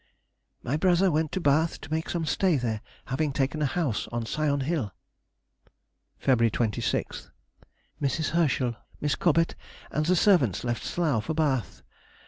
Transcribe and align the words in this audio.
_—My 0.65 0.77
brother 0.77 1.11
went 1.11 1.31
to 1.33 1.39
Bath 1.39 1.79
to 1.81 1.91
make 1.91 2.09
some 2.09 2.25
stay 2.25 2.55
there, 2.57 2.81
having 3.05 3.31
taken 3.31 3.61
a 3.61 3.67
house 3.67 4.07
on 4.11 4.25
Sion 4.25 4.61
Hill. 4.61 4.91
February 6.17 6.49
26th.—Mrs. 6.49 8.29
Herschel, 8.29 8.75
Miss 8.99 9.13
Cobet, 9.13 9.53
and 9.91 10.07
the 10.07 10.15
servants 10.15 10.63
left 10.63 10.83
Slough 10.83 11.25
for 11.25 11.35
Bath. 11.35 11.83